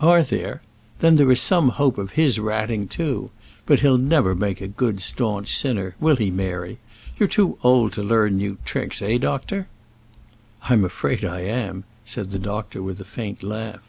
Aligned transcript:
"Are 0.00 0.24
there? 0.24 0.60
Then 0.98 1.14
there 1.14 1.30
is 1.30 1.40
some 1.40 1.68
hope 1.68 1.98
of 1.98 2.10
his 2.18 2.40
ratting 2.40 2.88
too. 2.88 3.30
But 3.64 3.78
he'll 3.78 3.96
never 3.96 4.34
make 4.34 4.60
a 4.60 4.66
good 4.66 5.00
staunch 5.00 5.56
sinner; 5.56 5.94
will 6.00 6.16
he, 6.16 6.32
Mary? 6.32 6.78
You're 7.16 7.28
too 7.28 7.58
old 7.62 7.92
to 7.92 8.02
learn 8.02 8.36
new 8.38 8.58
tricks; 8.64 9.00
eh, 9.02 9.18
doctor?" 9.18 9.68
"I 10.64 10.72
am 10.72 10.84
afraid 10.84 11.24
I 11.24 11.42
am," 11.42 11.84
said 12.04 12.32
the 12.32 12.40
doctor, 12.40 12.82
with 12.82 12.98
a 12.98 13.04
faint 13.04 13.44
laugh. 13.44 13.84